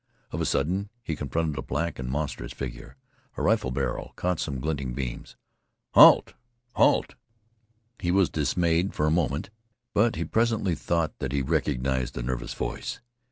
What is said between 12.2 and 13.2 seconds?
nervous voice.